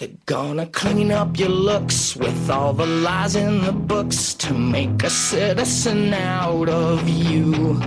[0.00, 5.02] They're gonna clean up your looks with all the lies in the books to make
[5.04, 7.78] a citizen out of you.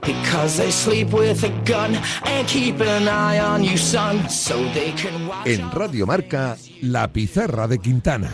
[0.00, 4.90] Because they sleep with a gun and keep an eye on you, son, so they
[4.96, 8.32] can watch En Radio Marca, La Pizarra de Quintana.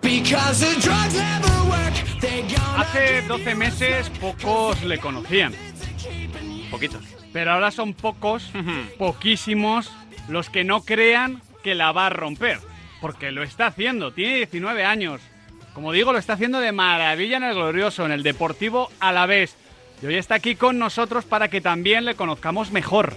[0.00, 5.54] Because the drugs never work, they gonna Hace 12 meses pocos le conocían.
[6.72, 7.04] Poquitos.
[7.32, 8.50] Pero ahora son pocos,
[8.98, 9.92] poquísimos,
[10.28, 12.60] los que no crean que la va a romper.
[13.00, 15.20] Porque lo está haciendo, tiene 19 años.
[15.74, 19.26] Como digo, lo está haciendo de maravilla en el Glorioso, en el Deportivo a la
[19.26, 19.56] vez.
[20.00, 23.16] Y hoy está aquí con nosotros para que también le conozcamos mejor.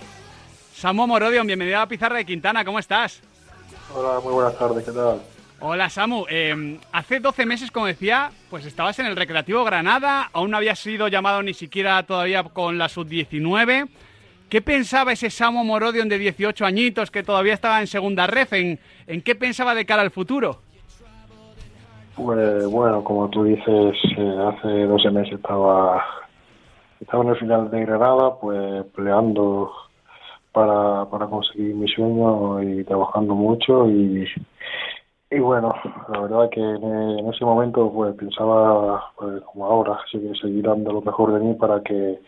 [0.74, 3.22] Samu Morodion, bienvenido a la Pizarra de Quintana, ¿cómo estás?
[3.94, 5.22] Hola, muy buenas tardes, ¿qué tal?
[5.60, 10.50] Hola Samu, Eh, hace 12 meses, como decía, pues estabas en el Recreativo Granada, aún
[10.50, 13.90] no habías sido llamado ni siquiera todavía con la sub-19.
[14.50, 18.54] ¿Qué pensaba ese Samu Morodion de 18 añitos que todavía estaba en segunda ref?
[18.54, 20.58] ¿En, en qué pensaba de cara al futuro?
[22.16, 26.04] Pues bueno, como tú dices, eh, hace 12 meses estaba,
[27.00, 29.72] estaba en el final de Granada, pues peleando
[30.52, 34.28] para, para conseguir mi sueño y trabajando mucho y,
[35.30, 35.76] y bueno,
[36.12, 41.02] la verdad que en, ese momento pues pensaba, pues como ahora, que seguir dando lo
[41.02, 42.20] mejor de mí para que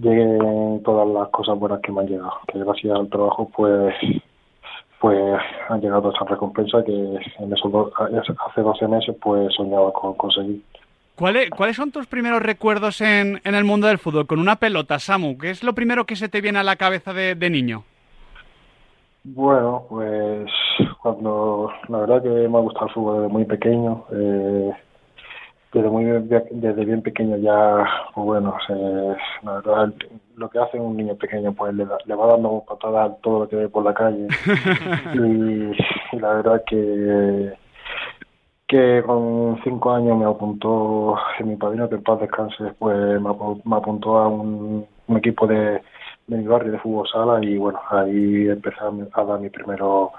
[0.00, 3.94] lleguen todas las cosas buenas que me han llegado, que gracias al trabajo pues
[5.00, 5.18] pues
[5.68, 10.62] han llegado esas recompensas que en esos do- hace 12 meses pues soñaba con conseguir.
[11.16, 14.98] ¿Cuáles, cuáles son tus primeros recuerdos en, en el mundo del fútbol con una pelota,
[14.98, 15.36] Samu?
[15.38, 17.84] ¿Qué es lo primero que se te viene a la cabeza de, de niño?
[19.22, 20.50] Bueno, pues
[21.00, 24.70] cuando la verdad que me ha gustado el fútbol desde muy pequeño, eh,
[25.74, 29.92] desde muy bien- desde bien pequeño ya, pues bueno, se- la verdad
[30.36, 33.40] lo que hace un niño pequeño pues le, da- le va dando patadas a todo
[33.40, 34.28] lo que ve por la calle.
[35.14, 37.52] Y, y la verdad que
[38.66, 43.60] que con cinco años me apuntó mi padrino que en paz descanse pues me, apu-
[43.64, 45.82] me apuntó a un, un equipo de,
[46.26, 50.12] de mi barrio de fútbol sala y bueno ahí empecé a, a dar mi primero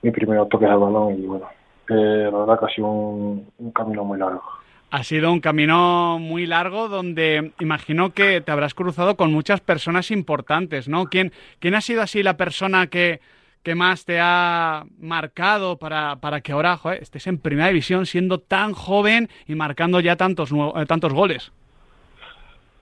[0.00, 1.46] mi primeros toques al balón y bueno
[1.90, 4.42] eh, la verdad que ha sido un, un camino muy largo
[4.92, 10.10] Ha sido un camino muy largo donde imagino que te habrás cruzado con muchas personas
[10.10, 11.06] importantes, ¿no?
[11.06, 13.18] ¿Quién, quién ha sido así la persona que,
[13.74, 19.54] más te ha marcado para, que ahora estés en primera división siendo tan joven y
[19.54, 21.50] marcando ya tantos, eh, tantos goles?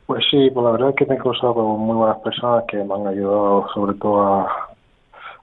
[0.07, 2.79] Pues sí, pues la verdad es que me he cruzado con muy buenas personas que
[2.79, 4.69] me han ayudado sobre todo a,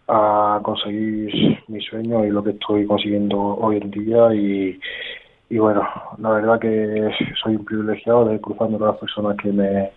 [0.09, 4.77] a conseguir mi sueño y lo que estoy consiguiendo hoy en día y,
[5.50, 5.88] y bueno,
[6.18, 7.09] la verdad que
[7.41, 9.91] soy un privilegiado de cruzarme con las personas que me,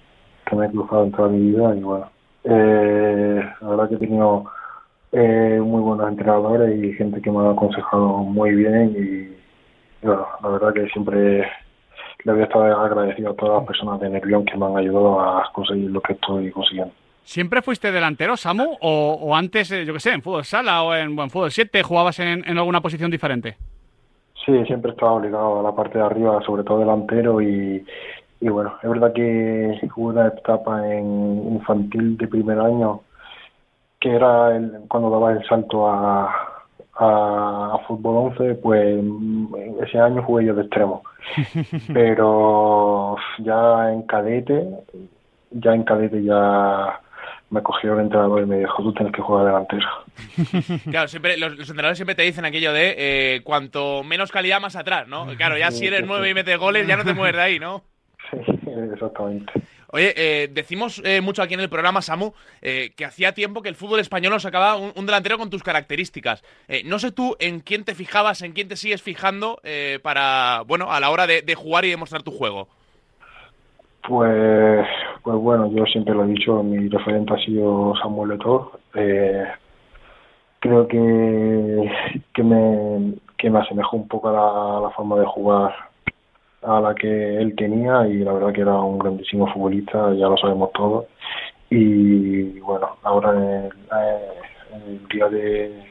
[0.47, 2.11] que me he cruzado en toda mi vida y bueno,
[2.45, 4.45] eh, la verdad que he tenido
[5.13, 10.49] eh, muy buenos entrenadores y gente que me ha aconsejado muy bien y, bueno, la
[10.51, 11.51] verdad que siempre
[12.25, 15.21] le voy a estar agradecido a todas las personas de Nervión que me han ayudado
[15.21, 16.95] a conseguir lo que estoy consiguiendo.
[17.25, 18.77] ¿Siempre fuiste delantero, Samu?
[18.81, 22.19] ¿O, o antes, eh, yo qué sé, en fútbol sala o en, fútbol 7 jugabas
[22.21, 23.57] en, en alguna posición diferente?
[24.51, 27.85] Sí, siempre estaba obligado a la parte de arriba, sobre todo delantero y,
[28.41, 33.03] y bueno, es verdad que hubo una etapa en infantil de primer año
[34.01, 36.27] que era el- cuando daba el salto a,
[36.95, 41.03] a, a fútbol 11, pues mm, ese año jugué yo de extremo.
[41.93, 44.69] Pero ya en cadete,
[45.51, 47.01] ya en cadete ya
[47.51, 49.89] me cogió el entrenador y me dijo, tú tienes que jugar delantero.
[50.91, 54.77] Claro, siempre, los, los entrenadores siempre te dicen aquello de eh, cuanto menos calidad más
[54.77, 55.27] atrás, ¿no?
[55.37, 57.83] Claro, ya si eres nueve y metes goles, ya no te mueves de ahí, ¿no?
[58.31, 59.53] Sí, exactamente.
[59.93, 63.69] Oye, eh, decimos eh, mucho aquí en el programa, Samu, eh, que hacía tiempo que
[63.69, 66.45] el fútbol español nos sacaba un, un delantero con tus características.
[66.85, 69.61] No sé tú en quién te fijabas, en quién te sigues fijando
[70.03, 72.69] para, bueno, a la hora de, de jugar y demostrar tu juego.
[74.07, 74.87] Pues,
[75.23, 78.73] pues bueno, yo siempre lo he dicho, mi referente ha sido Samuel Eto'o.
[78.95, 79.45] Eh,
[80.61, 81.91] creo que,
[82.35, 85.75] que, me, que me asemejó un poco a la, la forma de jugar
[86.63, 90.37] a la que él tenía y la verdad que era un grandísimo futbolista, ya lo
[90.37, 91.07] sabemos todos.
[91.71, 93.71] Y bueno, ahora en
[94.87, 95.85] el, día de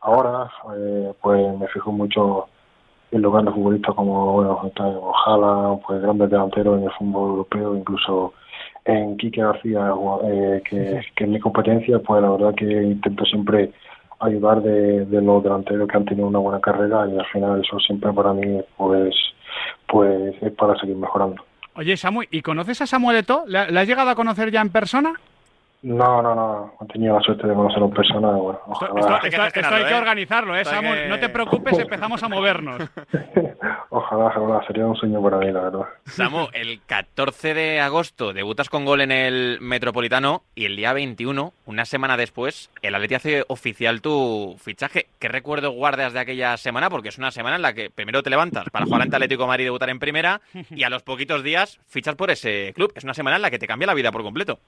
[0.00, 2.46] ahora, eh, pues me fijo mucho
[3.10, 4.60] en los grandes futbolistas como bueno
[5.02, 8.34] Ojalá, pues grandes delanteros en el fútbol europeo, incluso
[8.84, 9.92] en Quique García,
[10.24, 13.72] eh, que, que es mi competencia, pues la verdad que intento siempre
[14.20, 17.78] ayudar de, de los delanteros que han tenido una buena carrera y al final eso
[17.80, 19.14] siempre para mí pues
[19.86, 21.44] pues es para seguir mejorando.
[21.76, 23.44] Oye, Samu, ¿y conoces a Samuel Eto'o?
[23.46, 25.14] ¿Le, le has llegado a conocer ya en persona?
[25.86, 26.72] No, no, no.
[26.80, 28.28] He tenido la suerte de conocerlo en persona.
[28.30, 29.98] Bueno, Esto, ojalá, esto- hay que esto- esto hay gestionarlo, que ¿eh?
[29.98, 30.92] organizarlo, ¿eh, Samu?
[30.94, 32.78] que- No te preocupes, empezamos a movernos.
[33.90, 34.66] ojalá, ojalá.
[34.66, 35.80] Sería un sueño para mí, la verdad.
[36.06, 41.52] Samu, el 14 de agosto debutas con gol en el Metropolitano y el día 21,
[41.66, 45.08] una semana después, el Atleti hace oficial tu fichaje.
[45.18, 46.88] ¿Qué recuerdo guardas de aquella semana?
[46.88, 49.48] Porque es una semana en la que primero te levantas para jugar ante Atlético de
[49.48, 50.40] Madrid y debutar en primera
[50.70, 52.90] y a los poquitos días fichas por ese club.
[52.94, 54.58] Es una semana en la que te cambia la vida por completo.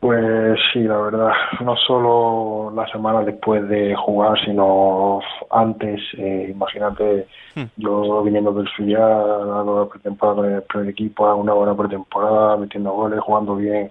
[0.00, 1.30] Pues sí, la verdad,
[1.62, 5.20] no solo la semana después de jugar, sino
[5.50, 7.64] antes, eh, imagínate, Hmm.
[7.76, 12.56] yo viniendo del filial, dando la pretemporada con el primer equipo, hago una buena pretemporada,
[12.56, 13.90] metiendo goles, jugando bien,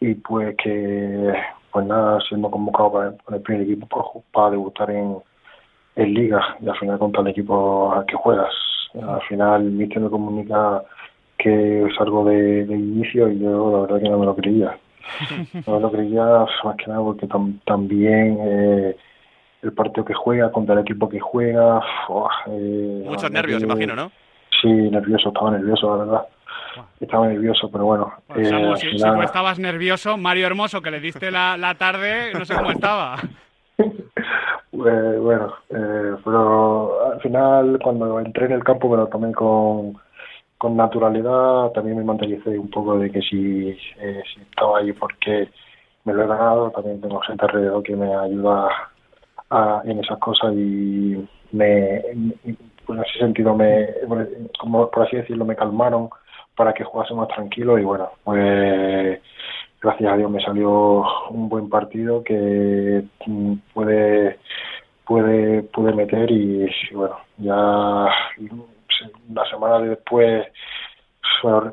[0.00, 1.32] y pues que,
[1.70, 5.16] pues nada, siendo convocado para, para el primer equipo para debutar en,
[5.96, 8.52] en Liga, y al final contra el equipo al que juegas.
[9.00, 10.82] Al final el míster me comunica
[11.38, 14.76] que salgo de, de inicio y yo la verdad que no me lo creía.
[15.66, 16.24] No lo creía
[16.64, 18.96] más que nada porque tam- también eh,
[19.62, 21.80] el partido que juega contra el equipo que juega.
[22.46, 24.10] eh, Muchos nervios, que- imagino, ¿no?
[24.62, 26.26] Sí, nervioso, estaba nervioso, la verdad.
[27.00, 28.12] Estaba nervioso, pero bueno.
[28.28, 31.74] Bueno, eh, Samu, al si, tú estabas nervioso, Mario Hermoso, que le diste la, la
[31.74, 33.16] tarde, no sé cómo estaba.
[34.72, 39.94] Eh, bueno, eh, pero al final cuando entré en el campo me lo tomé con,
[40.60, 45.48] con naturalidad, también me mentalicé un poco de que si, eh, si estaba ahí porque
[46.04, 48.68] me lo he ganado, también tengo gente alrededor que me ayuda
[49.48, 51.16] a- en esas cosas y
[51.52, 52.02] me,
[52.84, 53.88] pues en ese sentido me,
[54.60, 56.10] como por así decirlo, me calmaron
[56.54, 59.18] para que jugase más tranquilo y bueno, pues
[59.80, 64.38] gracias a Dios me salió un buen partido que mm, puede
[65.06, 68.08] puede pude meter y bueno ya
[69.32, 70.46] la semana después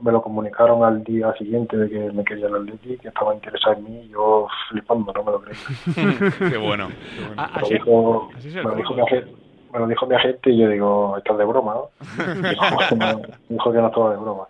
[0.02, 3.76] me lo comunicaron al día siguiente de que me quería el Atleti que estaba interesado
[3.78, 5.58] en mí y yo flipando no me lo creí
[6.52, 6.88] Qué bueno.
[6.88, 9.32] Me lo así- dijo, me lo mi agente,
[9.74, 11.90] me lo dijo mi agente y yo digo estás de broma ¿no?
[12.50, 14.44] dijo, que no, dijo que no estaba de broma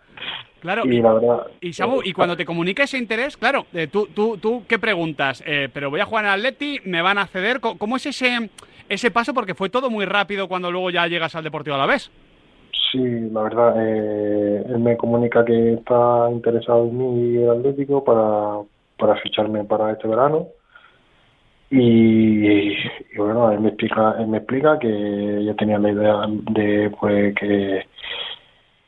[0.59, 4.07] Claro, y la verdad Y Samu, y cuando te comunica ese interés, claro, eh, tú,
[4.07, 5.43] tú, tú, ¿qué preguntas?
[5.45, 7.59] Eh, pero voy a jugar en Atleti, me van a ceder.
[7.59, 8.49] ¿Cómo es ese,
[8.89, 9.35] ese paso?
[9.35, 12.09] Porque fue todo muy rápido cuando luego ya llegas al Deportivo a la vez.
[12.97, 18.03] Sí, la verdad, eh, él me comunica que está interesado en mí y el Atlético
[18.03, 18.63] para,
[18.97, 20.47] para ficharme para este verano.
[21.69, 26.89] Y, y bueno, él me explica, él me explica que ya tenía la idea de
[26.99, 27.85] pues que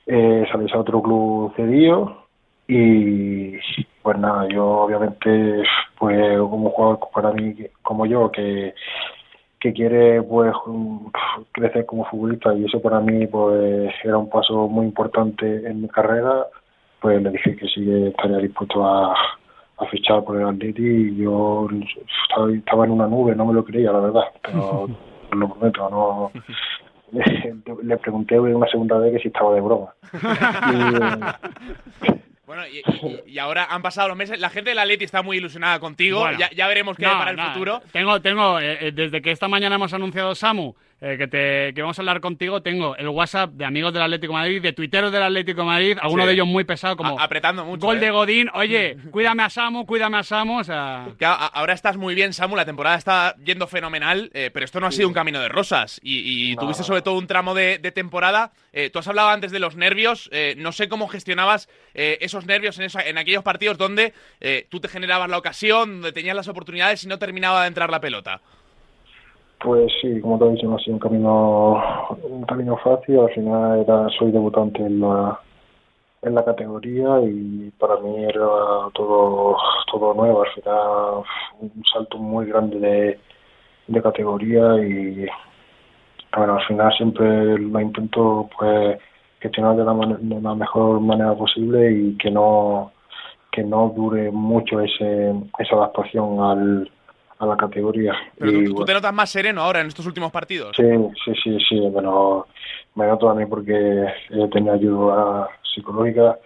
[0.07, 2.25] eh, saliese a otro club cedido
[2.67, 3.57] y
[4.01, 5.61] pues nada, yo obviamente
[5.99, 8.73] pues como jugador para mí como yo que
[9.59, 10.53] que quiere pues
[11.51, 15.87] crecer como futbolista y eso para mí pues era un paso muy importante en mi
[15.87, 16.45] carrera
[17.01, 21.15] pues le dije que sí que estaría dispuesto a, a fichar por el Atleti y
[21.17, 21.67] yo
[22.29, 24.87] estaba, estaba en una nube no me lo creía la verdad pero
[25.31, 26.31] lo prometo no
[27.11, 29.93] le pregunté una segunda vez que si estaba de broma.
[32.01, 32.79] Y, Bueno, y,
[33.27, 34.39] y- y ahora han pasado los meses.
[34.39, 36.21] La gente del Atleti está muy ilusionada contigo.
[36.21, 36.39] Bueno.
[36.39, 37.79] ya, ya veremos qué No, hay para el no, futuro.
[37.91, 41.81] Tengo, tengo eh, eh, desde que esta mañana hemos anunciado Samu eh, que, te, que
[41.81, 45.11] vamos a hablar contigo, tengo el WhatsApp de amigos del Atlético de Madrid, de tuiteros
[45.11, 46.27] del Atlético de Madrid, algunos Sí.
[46.27, 47.85] de ellos muy pesados, como A- apretando mucho.
[47.85, 47.99] gol ¿eh?
[48.01, 51.07] de Godín, oye, cuídame a Samu, cuídame a Samu, o sea...
[51.17, 52.55] Que a- a- ahora estás muy bien, Samu.
[52.55, 55.99] La temporada está yendo fenomenal, eh, pero esto no ha sido un camino de rosas.
[56.03, 56.61] Y, y No.
[56.63, 58.51] tuviste sobre todo un tramo de, de temporada.
[58.73, 60.29] Eh, tú has hablado antes de los nervios.
[60.33, 64.67] eh, no sé cómo gestionabas eh, esos nervios en, esa- en aquellos partidos donde eh,
[64.69, 68.01] tú te generabas la ocasión, donde tenías las oportunidades y no terminaba de entrar la
[68.01, 68.41] pelota.
[69.61, 73.19] Pues sí, como te he dicho, no ha sido un camino, un camino fácil.
[73.19, 75.39] Al final era, soy debutante en la,
[76.21, 78.47] en la categoría y para mí era
[78.93, 79.57] todo,
[79.91, 80.43] todo nuevo.
[80.43, 81.23] Al final
[81.59, 83.19] un salto muy grande de,
[83.87, 85.27] de categoría y
[86.35, 88.97] bueno, al final siempre lo intento pues
[89.41, 92.91] gestionar de la, de la mejor manera posible y que no
[93.51, 96.91] que no dure mucho ese, esa adaptación al,
[97.39, 98.13] a la categoría.
[98.37, 100.75] Pero Y, tú, tú bueno, te notas más sereno ahora en estos últimos partidos.
[100.75, 100.83] Sí,
[101.25, 102.45] sí, sí, sí, pero
[102.95, 106.37] me noto a mí porque he tenido ayuda psicológica,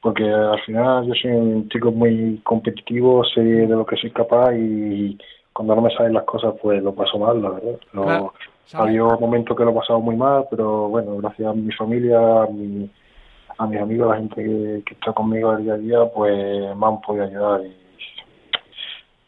[0.00, 4.54] porque al final yo soy un chico muy competitivo, sé de lo que soy capaz
[4.54, 5.18] y
[5.52, 7.78] cuando no me salen las cosas pues lo paso mal, la verdad.
[7.92, 8.34] Lo- Claro,
[8.72, 12.18] ha habido momentos que lo he pasado muy mal, pero bueno, gracias a mi familia,
[12.18, 12.90] a, mi,
[13.58, 16.34] a mis amigos, a la gente que, que está conmigo al día a día, pues
[16.74, 17.76] me han podido ayudar y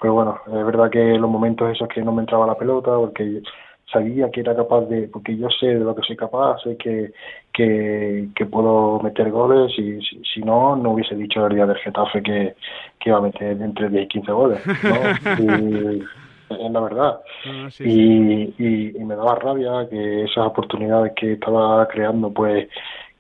[0.01, 3.43] pero bueno, es verdad que los momentos esos que no me entraba la pelota, porque
[3.91, 7.13] sabía que era capaz de, porque yo sé de lo que soy capaz, sé que,
[7.53, 12.23] que, que puedo meter goles y si, no, no hubiese dicho el día del Getafe
[12.23, 12.55] que,
[12.99, 16.05] que iba a meter entre 10 y 15 goles, ¿no?
[16.49, 17.21] es la verdad.
[17.47, 22.69] Ah, y, y, me daba rabia que esas oportunidades que estaba creando, pues,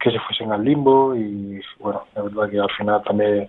[0.00, 3.48] que se fuesen al limbo y, bueno, la verdad que al final también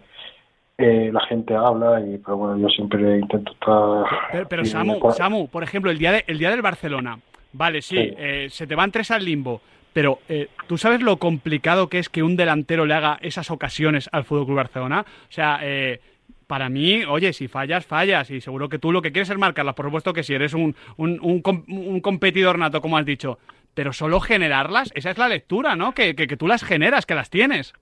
[0.77, 5.63] eh, la gente habla y pero bueno yo siempre intento estar pero, Samu, Samu por
[5.63, 7.19] ejemplo el día de, el día del Barcelona
[7.53, 9.61] vale sí, Eh, se te van tres al limbo
[9.93, 14.09] pero eh, tú sabes lo complicado que es que un delantero le haga esas ocasiones
[14.11, 15.99] al Fútbol Club Barcelona o sea eh,
[16.47, 18.31] para mí, oye, si fallas, fallas.
[18.31, 19.75] Y seguro que tú lo que quieres es marcarlas.
[19.75, 23.37] Por supuesto que si eres un, un, un, competidor nato, como has dicho.
[23.73, 25.93] Pero solo generarlas, esa es la lectura, ¿no?
[25.93, 27.73] Que, que, tú las generas, que las tienes.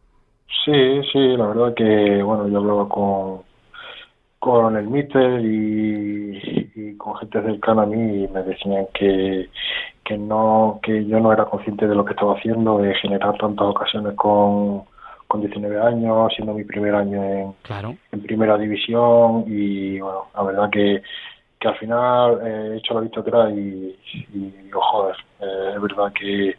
[0.48, 3.42] Sí, sí, la verdad que, bueno, yo hablaba con,
[4.40, 9.50] con el míster y, con gente cercana a mí y me decían que,
[10.04, 13.68] que no que yo no era consciente de lo que estaba haciendo, de generar tantas
[13.68, 14.84] ocasiones con
[15.28, 17.56] con 19 años, siendo mi primer año en,
[18.12, 21.02] en primera división y bueno, la verdad que,
[21.60, 23.96] que al final eh, he hecho la vista atrás y,
[24.34, 26.56] digo, joder, eh, es verdad que,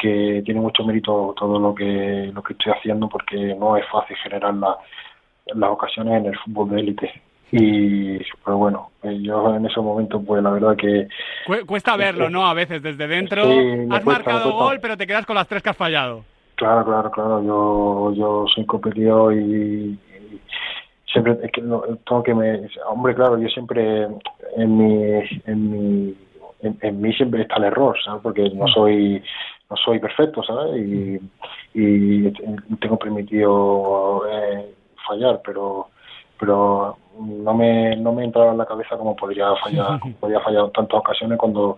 [0.00, 4.16] que tiene mucho mérito todo lo que, lo que estoy haciendo porque no es fácil
[4.16, 7.22] generar las ocasiones en el fútbol de élite.
[7.52, 11.08] Y, pero bueno, eh, yo en ese momento, pues la verdad que.
[11.66, 12.46] Cuesta verlo, ¿no?
[12.46, 13.42] A veces desde dentro.
[13.90, 16.24] has marcado gol, pero te quedas con las tres que has fallado.
[16.54, 17.42] Claro, claro, claro.
[17.42, 19.98] Yo, yo soy competidor y,
[21.12, 22.68] siempre es que no, tengo que me.
[22.88, 24.06] Hombre, claro, yo siempre
[24.56, 25.22] en mi.
[25.46, 26.16] En mi
[26.62, 28.20] en, mí siempre está el error, ¿sabes?
[28.22, 28.68] Porque no mm.
[28.68, 29.22] soy
[29.70, 30.76] no soy perfecto, ¿sabes?
[30.76, 31.20] Y,
[31.74, 32.30] y
[32.80, 34.74] tengo permitido eh,
[35.06, 35.88] fallar, pero
[36.38, 40.72] pero no me no me entraba en la cabeza como podría fallar podría fallar en
[40.72, 41.76] tantas ocasiones cuando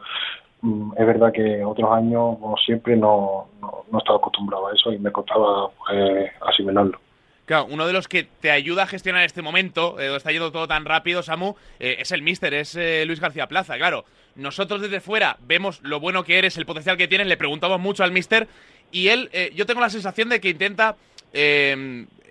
[0.63, 4.99] Mm, es verdad que otros años, como siempre, no, no, estaba acostumbrado a eso y
[4.99, 6.99] me costaba pues, asimilarlo.
[7.47, 10.69] Claro, uno de los que te ayuda a gestionar este momento, eh, está yendo todo
[10.69, 13.77] tan rápido, Samu, eh, es el míster, es eh, Luis García Plaza.
[13.77, 17.81] Claro, nosotros desde fuera vemos lo bueno que eres, el potencial que tienes, le preguntamos
[17.81, 18.49] mucho al míster
[18.91, 20.97] y él, yo tengo la sensación de que intenta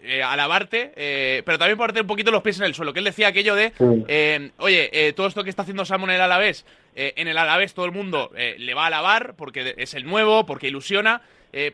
[0.03, 2.91] eh, alabarte, eh, pero también ponerte un poquito los pies en el suelo.
[2.91, 3.72] Que él decía aquello de,
[4.08, 6.65] eh, oye, todo esto que está haciendo Samu en el Alavés,
[6.96, 10.67] en el Alavés todo el mundo le va a alabar porque es el nuevo, porque
[10.67, 11.22] ilusiona,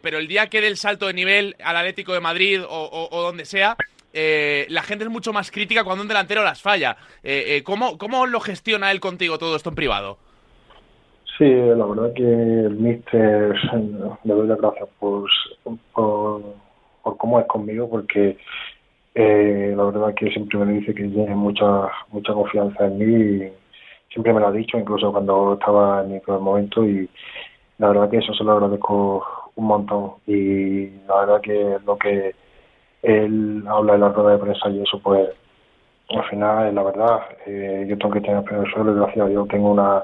[0.02, 3.46] pero el día que dé el salto de nivel al Atlético de Madrid o, donde
[3.46, 3.78] sea,
[4.70, 6.98] la gente es mucho más crítica cuando un delantero las falla.
[7.64, 10.18] ¿cómo, ¿Cómo lo gestiona él contigo todo esto en privado?
[11.38, 13.54] Sí, la verdad que el míster
[14.24, 15.30] le doy las gracias por
[17.04, 18.38] por cómo es conmigo, porque
[19.14, 23.52] eh, la verdad que siempre me dice que tiene mucha mucha confianza en mí y
[24.12, 27.10] siempre me lo ha dicho, incluso cuando estaba en mi primer momento y
[27.78, 32.36] la verdad que eso se lo agradezco un montón y la verdad que lo que
[33.02, 35.30] él habla en la rueda de prensa y eso pues
[36.10, 37.20] al final la verdad.
[37.46, 39.48] Eh, yo tengo que tener pies en el suelo gracias a Dios.
[39.48, 40.04] Tengo una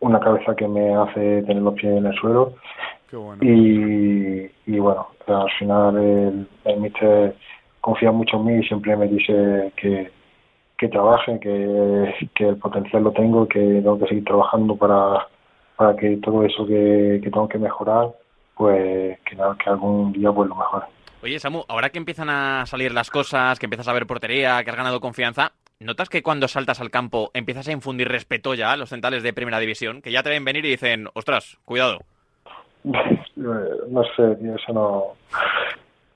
[0.00, 2.52] una cabeza que me hace tener los pies en el suelo.
[3.40, 7.34] Y, y bueno, al final el, el mister
[7.80, 10.10] confía mucho en mí y siempre me dice que,
[10.76, 15.28] que trabaje, que, que el potencial lo tengo, que tengo que seguir trabajando para,
[15.76, 18.10] para que todo eso que, que tengo que mejorar,
[18.56, 20.86] pues que, que algún día pues lo mejore.
[21.22, 24.70] Oye, Samu, ahora que empiezan a salir las cosas, que empiezas a ver portería, que
[24.70, 28.76] has ganado confianza, ¿notas que cuando saltas al campo empiezas a infundir respeto ya a
[28.76, 30.02] los centrales de primera división?
[30.02, 31.98] Que ya te ven venir y dicen, ostras, cuidado.
[32.84, 35.04] no sé, eso no,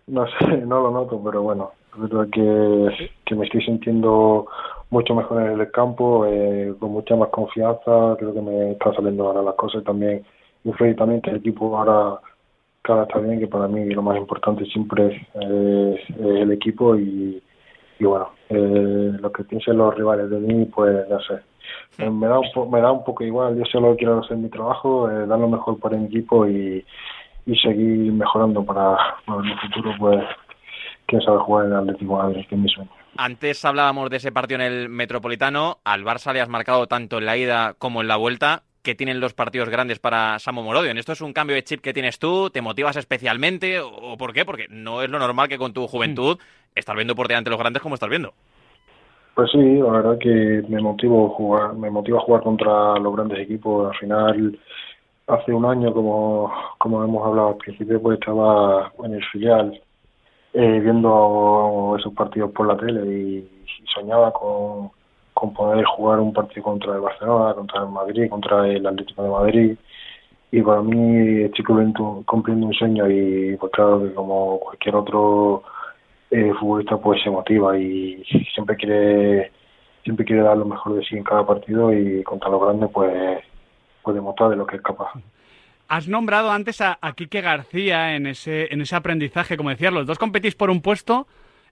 [0.06, 4.46] no sé, no lo noto, pero bueno, verdad que, que me estoy sintiendo
[4.90, 9.26] mucho mejor en el campo, eh, con mucha más confianza, creo que me están saliendo
[9.26, 10.24] ahora las cosas también,
[10.64, 12.20] influye también que el equipo ahora
[12.82, 17.42] cada está bien, que para mí lo más importante siempre es, el equipo y,
[18.00, 21.40] bueno, eh, lo que piensen los rivales de mí, pues no sé,
[22.10, 25.26] me da un me da un poco igual yo solo quiero hacer mi trabajo eh,
[25.26, 26.84] dar lo mejor para mi equipo y,
[27.46, 28.96] y seguir mejorando para,
[29.26, 30.24] para el futuro pues
[31.06, 32.90] quién sabe jugar en el Atlético Madrid que es mi sueño.
[33.16, 35.78] Antes hablábamos de ese partido en el Metropolitano.
[35.84, 39.20] Al Barça le has marcado tanto en la ida como en la vuelta que tienen
[39.20, 40.92] los partidos grandes para Samo Morodio.
[40.92, 42.50] ¿Esto es un cambio de chip que tienes tú?
[42.50, 43.80] ¿Te motivas especialmente?
[43.80, 44.44] ¿O por qué?
[44.44, 46.78] Porque no es lo normal que con tu juventud mm.
[46.78, 48.32] estás viendo por delante los grandes como estás viendo.
[49.34, 53.92] Pues sí, la verdad que me motivo jugar, me motiva jugar contra los grandes equipos.
[53.92, 54.58] Al final,
[55.26, 59.80] hace un año, como, como hemos hablado al principio, pues estaba en el filial
[60.52, 63.50] eh, viendo esos partidos por la tele y,
[63.94, 64.90] soñaba con,
[65.34, 69.28] con poder jugar un partido contra el Barcelona, contra el Madrid, contra el Atlético de
[69.30, 69.76] Madrid.
[70.52, 75.62] Y para mí estoy cumpliendo, cumpliendo un sueño y pues claro que como cualquier otro
[76.30, 78.22] eh, futbolista pues se motiva y
[78.54, 79.52] siempre quiere
[80.02, 83.44] siempre quiere dar lo mejor de sí en cada partido y contra lo grande pues
[84.02, 85.12] puede demostrar de lo que es capaz.
[85.88, 90.06] Has nombrado antes a, a Quique García en ese, en ese aprendizaje, como decías, los
[90.06, 91.26] dos competís por un puesto,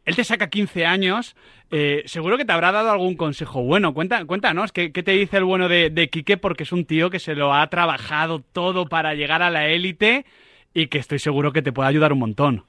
[0.05, 1.37] él te saca 15 años,
[1.71, 3.93] eh, seguro que te habrá dado algún consejo bueno.
[3.93, 6.37] Cuenta, cuéntanos, ¿qué, ¿qué, te dice el bueno de, Quique?
[6.37, 10.25] Porque es un tío que se lo ha trabajado todo para llegar a la élite
[10.73, 12.65] y que estoy seguro que te puede ayudar un montón.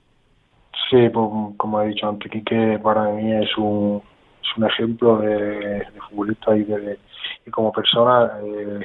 [0.90, 4.02] Sí, pues, como he dicho antes, Quique para mí es un,
[4.42, 6.98] es un ejemplo de, futbolista y, de,
[7.52, 8.32] como persona.
[8.44, 8.82] Eh,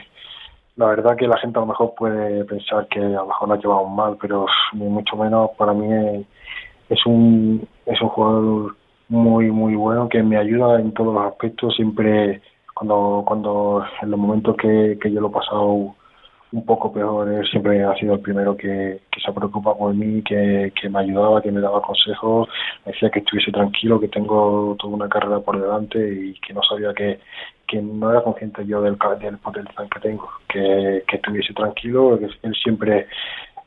[0.76, 3.56] la verdad que la gente a lo mejor puede pensar que a lo mejor la
[3.56, 6.24] llevado mal, pero ni mucho menos para mí
[6.88, 8.76] es un es un jugador
[9.08, 11.74] muy muy bueno que me ayuda en todos los aspectos.
[11.76, 12.40] Siempre
[12.74, 15.94] cuando cuando en los momentos que, que yo lo he pasado
[16.52, 20.22] un poco peor él siempre ha sido el primero que, que se preocupa por mí
[20.22, 22.48] que, que me ayudaba que me daba consejos.
[22.86, 26.62] Me decía que estuviese tranquilo que tengo toda una carrera por delante y que no
[26.62, 27.18] sabía que,
[27.66, 32.26] que no era consciente yo del, del potencial que tengo que, que estuviese tranquilo que
[32.42, 33.08] él siempre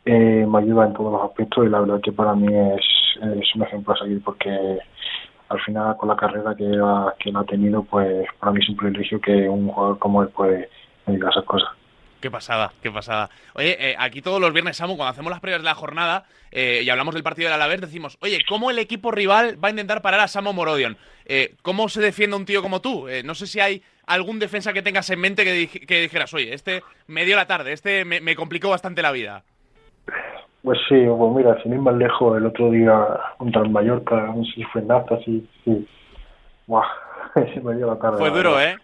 [0.08, 2.86] eh, me ayuda en todos los aspectos y la verdad que para mí es,
[3.22, 4.80] es un ejemplo a seguir porque
[5.50, 8.70] al final con la carrera que, ha, que él ha tenido pues para mí es
[8.70, 10.70] un privilegio que un jugador como él puede
[11.06, 11.70] me diga esas cosas.
[12.20, 13.30] Qué pasada, qué pasada.
[13.54, 16.82] Oye, eh, aquí todos los viernes, Samu, cuando hacemos las previas de la jornada eh,
[16.84, 20.02] y hablamos del partido del Alavés, decimos, oye, ¿cómo el equipo rival va a intentar
[20.02, 20.98] parar a Samu Morodion?
[21.26, 23.08] Eh, ¿Cómo se defiende un tío como tú?
[23.24, 27.26] no sé si hay algún defensa que tengas en mente que, dijeras, oye, este me
[27.26, 29.44] dio la tarde, este me, complicó bastante la vida.
[30.64, 34.44] Pues sí, pues mira, sin ir más lejos, el otro día contra el Mallorca, no
[34.46, 35.88] sé si fue Nata, sí, sí.
[36.66, 36.86] Buah,
[37.54, 38.18] se me dio la tarde.
[38.18, 38.76] Fue duro, ¿eh?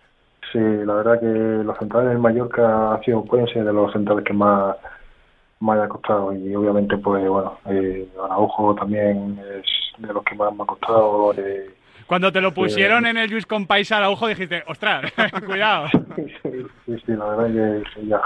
[0.52, 4.24] Sí, la verdad que los centrales del Mallorca ha sido, pueden ser de los centrales
[4.24, 4.76] que más
[5.64, 9.66] me haya costado y obviamente pues bueno, eh, Araujo también es
[9.98, 11.34] de los que más me ha costado.
[11.38, 11.74] Eh,
[12.06, 15.12] Cuando te lo pusieron eh, en el Luis Compaisa Araujo dijiste, ostras,
[15.46, 15.88] cuidado.
[16.16, 18.22] sí, sí, sí, la verdad que ya,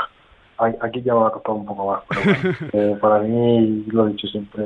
[0.57, 4.11] aquí ya me ha costado un poco más, pero bueno, eh, para mí, lo he
[4.11, 4.65] dicho siempre,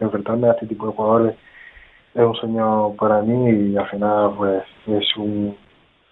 [0.00, 1.36] enfrentarme a este tipo de jugadores
[2.16, 5.56] es un sueño para mí y al final pues es un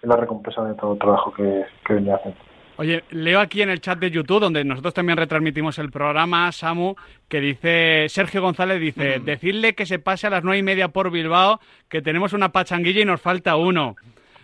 [0.03, 2.39] la recompensa de todo el trabajo que, que venía haciendo.
[2.77, 6.93] Oye, leo aquí en el chat de YouTube, donde nosotros también retransmitimos el programa, Samu,
[7.27, 9.23] que dice, Sergio González dice, mm.
[9.23, 13.01] decirle que se pase a las nueve y media por Bilbao, que tenemos una pachanguilla
[13.01, 13.95] y nos falta uno.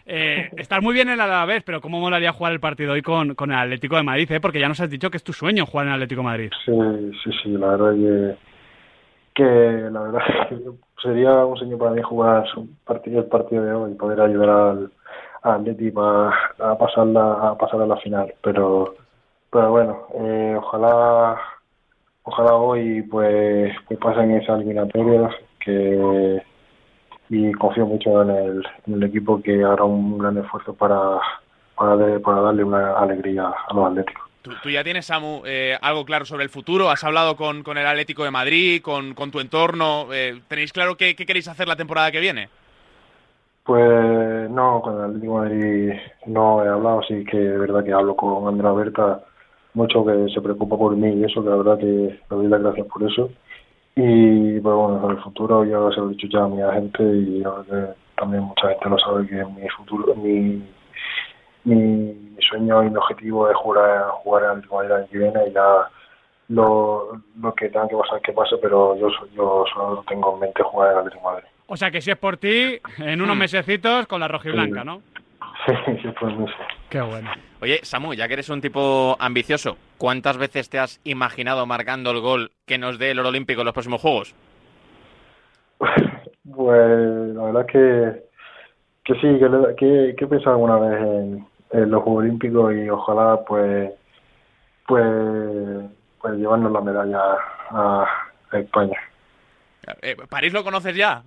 [0.05, 3.35] Eh, estás muy bien en el Alavés, pero ¿cómo molaría jugar el partido hoy con,
[3.35, 4.31] con el Atlético de Madrid?
[4.31, 4.39] Eh?
[4.39, 6.51] Porque ya nos has dicho que es tu sueño jugar en el Atlético de Madrid.
[6.65, 6.71] Sí,
[7.23, 8.35] sí, sí, la verdad que,
[9.35, 10.57] que la verdad que
[11.01, 12.45] sería un sueño para mí jugar
[13.05, 14.91] el partido de hoy y poder ayudar al
[15.43, 18.95] a Atleti a, a pasarla a pasar a la final pero
[19.51, 21.39] pero bueno eh, ojalá
[22.23, 26.41] ojalá hoy pues, pues pasen esas eliminatorias que
[27.31, 31.17] y confío mucho en el, en el equipo que hará un gran esfuerzo para
[31.75, 35.77] para, de, para darle una alegría a los atléticos Tú, tú, ya tienes, Samu, eh,
[35.83, 36.89] algo claro sobre el futuro.
[36.89, 40.07] Has hablado con, con el Atlético de Madrid, con, con tu entorno.
[40.11, 42.49] Eh, ¿Tenéis claro qué, qué, queréis hacer la temporada que viene?
[43.63, 45.93] Pues no, con el Atlético de Madrid
[46.25, 49.21] no he hablado, sí que es verdad que hablo con Andrea Berta
[49.75, 52.61] mucho que se preocupa por mí y eso, que la verdad que le doy las
[52.61, 53.29] gracias por eso.
[53.95, 57.03] Y pues bueno, en el futuro yo se lo he dicho ya a mi agente
[57.03, 57.43] y
[58.15, 60.63] también mucha gente lo sabe que mi futuro, mi,
[61.65, 65.89] mi sueño y mi objetivo es jugar, jugar de Madrid que viene y ya
[66.49, 70.63] lo, lo que tenga que pasar que pase, pero yo, yo solo tengo en mente
[70.63, 71.47] jugar en Atlético Madrid.
[71.67, 75.01] O sea que si es por ti, en unos mesecitos con la rojiblanca, ¿no?
[75.85, 76.53] Sí, sí, pues no sé.
[76.89, 77.31] Qué bueno.
[77.61, 82.19] Oye, Samu, ya que eres un tipo ambicioso, ¿cuántas veces te has imaginado marcando el
[82.19, 84.35] gol que nos dé el oro olímpico en los próximos Juegos?
[86.53, 88.23] Pues la verdad que,
[89.05, 92.89] que sí, que, que, que he pensado alguna vez en, en, los Juegos Olímpicos y
[92.89, 93.91] ojalá pues
[94.87, 95.85] pues,
[96.19, 97.19] pues llevarnos la medalla
[97.69, 98.05] a,
[98.51, 98.97] a España.
[100.01, 101.23] Eh, ¿París lo conoces ya?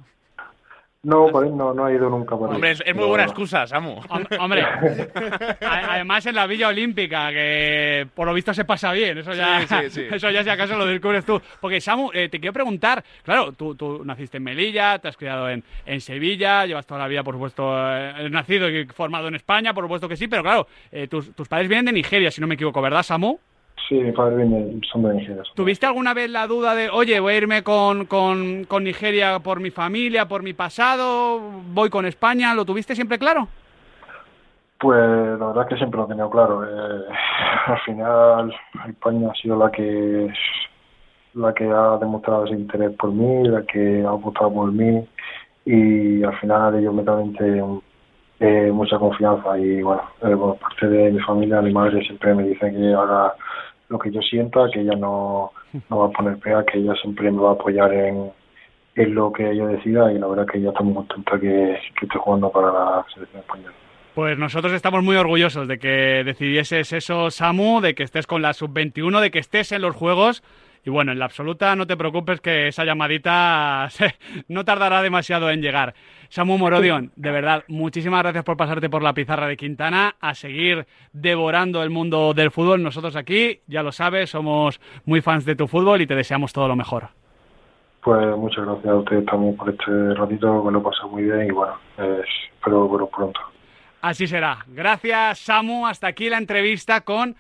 [1.05, 2.37] No, por ahí no, no he ido nunca.
[2.37, 4.01] Por Hombre, es, es, muy buena excusa, Samu.
[4.41, 4.65] Hombre,
[5.61, 9.67] además en la Villa Olímpica, que por lo visto se pasa bien, eso ya, sí,
[9.67, 10.07] sí, sí.
[10.15, 11.41] Eso ya si acaso lo descubres tú.
[11.61, 15.51] Porque, Samu, eh, te quiero preguntar, claro, tú, tú, naciste en Melilla, te has criado
[15.51, 19.75] en, en Sevilla, llevas toda la vida, por supuesto, eh, nacido y formado en España,
[19.75, 22.47] por supuesto que sí, pero claro, eh, tus, tus padres vienen de Nigeria, si no
[22.47, 23.39] me equivoco, ¿verdad, Samu?
[23.89, 25.43] Sí, mi padre viene, son de Nigeria.
[25.55, 29.61] ¿Tuviste alguna vez la duda de, oye, voy a irme con, con, con, Nigeria por
[29.61, 31.41] mi familia, por mi pasado,
[31.73, 32.55] voy con España?
[32.55, 33.49] ¿Lo tuviste siempre claro?
[34.79, 34.99] Pues
[35.39, 36.65] la verdad es que siempre lo he tenido claro.
[36.65, 37.05] Eh,
[37.67, 38.55] al final
[38.89, 40.33] España ha sido la que
[41.35, 45.05] la que ha demostrado ese interés por mí, la que ha apostado por mí
[45.65, 47.81] y al final ellos me transmiten
[48.41, 52.45] eh, mucha confianza y bueno, eh, por parte de mi familia, mi madre siempre me
[52.45, 53.35] dice que haga
[53.95, 55.53] lo que yo sienta, que ella no,
[55.89, 58.31] no va a poner pega, que ella siempre me va a apoyar en,
[58.97, 62.07] en lo que yo decida y la verdad que ella está muy contenta que, que
[62.07, 63.75] esté jugando para la selección española.
[64.15, 68.53] Pues nosotros estamos muy orgullosos de que decidieses eso, Samu, de que estés con la
[68.53, 70.43] sub-21, de que estés en los Juegos.
[70.85, 73.89] Y bueno, en la absoluta no te preocupes que esa llamadita
[74.49, 75.95] no tardará demasiado en llegar.
[76.29, 80.87] Samu Morodion, de verdad, muchísimas gracias por pasarte por la pizarra de Quintana, a seguir
[81.13, 82.83] devorando el mundo del fútbol.
[82.83, 86.69] Nosotros aquí, ya lo sabes, somos muy fans de tu fútbol y te deseamos todo
[86.69, 87.09] lo mejor.
[88.03, 91.51] Pues muchas gracias a ustedes también por este ratito, me lo he muy bien y
[91.51, 93.41] bueno, espero verlo pronto.
[94.03, 94.59] Así será.
[94.67, 95.87] Gracias, Samu.
[95.87, 97.37] Hasta aquí la entrevista con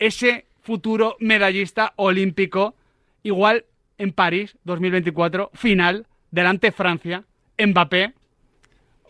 [0.00, 2.74] ese futuro medallista olímpico.
[3.22, 3.64] Igual
[3.98, 7.24] en París 2024, final, delante Francia,
[7.58, 8.14] Mbappé.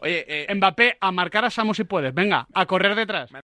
[0.02, 0.54] Oye, eh...
[0.54, 2.14] Mbappé, a marcar a Samu si puedes.
[2.14, 3.30] Venga, a correr detrás.